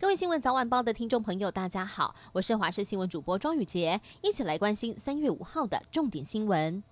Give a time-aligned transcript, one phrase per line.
[0.00, 6.84] 各位新闻早晚报的听众朋友，大家好，我是华视新闻主播庄宇洁，一起来关心三月五号的重点新闻。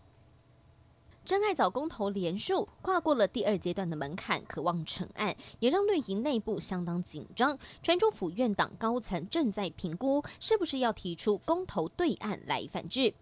[1.25, 7.57] 真爱早公投连数跨过了第二阶段的门槛，渴望成案，也让绿营内部相当紧张。
[7.81, 13.15] 传出府院党高层正在评估，是不是要提出公投对案来反制。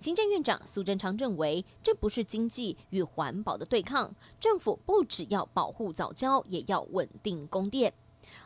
[0.00, 7.94] 行政院长苏贞昌认为，这不是经济与环保的对抗，政府不只要保护藻礁，也要稳定供电。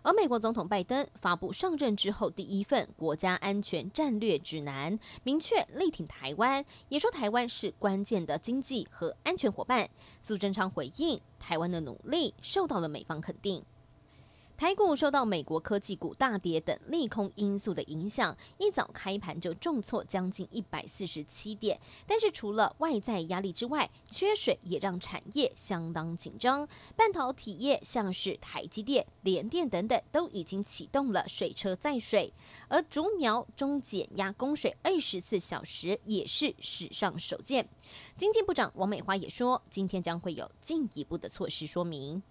[0.01, 9.89] 而美国总统拜登发布上任之后第一份国家安全战略指南，明确力挺台湾，也说台湾是关键的经济和安全伙伴。
[10.23, 13.63] 苏贞昌回应，台湾的努力受到了美方肯定。
[14.63, 21.81] 台股受到美国科技股大跌等利空因素的影响，一早开盘就重挫将近一百四十七点。
[22.07, 26.69] 但是除了外在压力之外，缺水也让产业相当紧张。
[26.95, 32.33] 半导体业像是台积电、联电等等都已经启动了水车载水，
[32.69, 37.69] 而竹苗中减压供水二十四小时也是史上首见。
[38.17, 42.23] 经济部长王美花也说，今天将会有进一步的措施说明。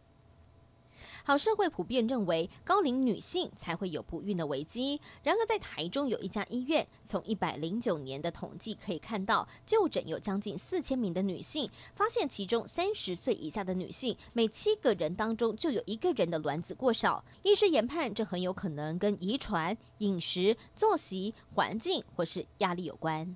[1.23, 4.99] 好，社会普遍认为高龄女性才会有不孕的危机。
[5.23, 17.23] 然而，在台中有一家医院，从一百零九年的统计可以看到，就诊有将近四千名的女性，发现其中三十岁以下的女性，每七个人当中就有一个人的卵子过少。
[17.43, 23.35] 医师研判，这很有可能跟遗传、饮食、作息、环境或是压力有关。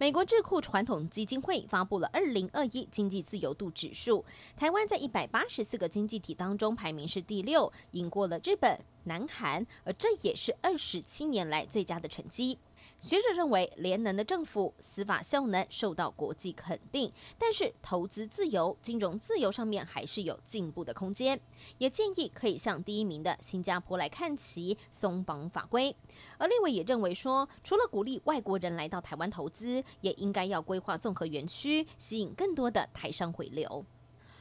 [0.00, 4.24] 美国智库传统基金会发布了二零二一经济自由度指数，
[4.56, 12.58] 台湾在一百八十四个经济体当中排名是第六，赢过了日本、南韩，而这也是二十七年来最佳的成绩。
[13.00, 21.40] 学者认为，联能的政府司法效能受到国际肯定，但是投资自由、金融自由上面还是有进步的空间。
[21.78, 25.94] 也建议可以向第一名的新加坡来看齐，松绑法规。
[26.38, 33.84] 而立委也认为说，除了鼓励外国人来到台湾投资，也应该要规划综合园区，吸引更多的台商回流。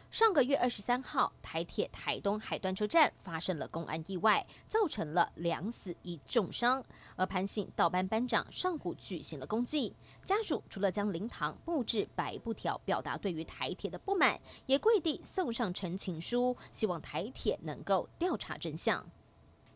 [0.09, 6.83] 上个月二十三号，台铁台东海端车站发生了公安意外，造成了两死一重伤。
[7.17, 19.05] 而潘姓盗班班长上古举行了公祭，家属除了将灵堂布置白布条，表达对于台铁的不满，也跪地送上陈情书，希望台铁能够调查真相。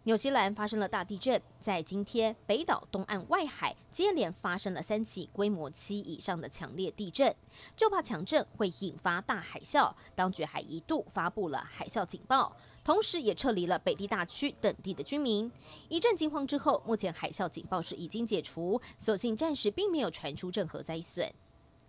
[0.03, 7.35] 纽西兰发生了大地震，在今天北岛东岸外海接连发生了三起规模七以上的强烈地震，
[7.75, 15.51] 就怕强震会引发大海啸，当局还一度发布了海啸警报，同时也撤离了北地大区等地的居民。
[15.87, 21.31] 一阵惊慌之后，目前海啸警报是已经解除，所幸暂时并没有传出任何灾损。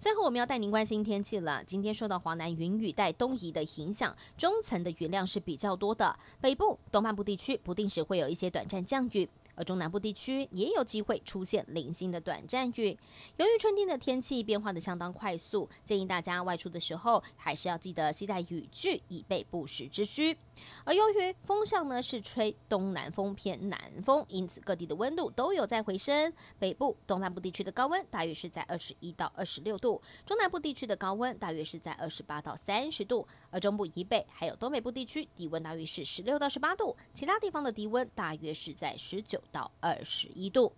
[0.03, 1.63] 最后，我们要带您关心天气了。
[1.65, 6.19] 今天受到华南云雨带东移的影响，中层的雨量是比较多的。
[6.41, 9.31] 北部、东半部地区不定时会有一些短暂降雨。
[9.55, 12.97] 而中南部地区也有机会出现零星的短暂雨。
[13.37, 20.37] 由于春天的天气变化的相当快速，建议大家外出的时候还是要记得携带雨具，以备不时之需。
[20.85, 26.33] 而由于风向呢是吹东南风偏南风，因此各地的温度都有在回升。
[26.59, 39.42] 北部、东半部地区的高温大约是在二十一到二十六度，中南部地区的高温大约是在二十八到三十度，而中部以北还有东北部地区低温大约是十六到十八度，其他地方的低温大约是在十九。
[39.51, 40.73] 到二十一度。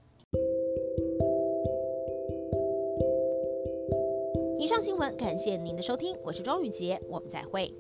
[4.59, 7.71] 以上新闻，感谢您的收听，我是庄宇洁，我们再会。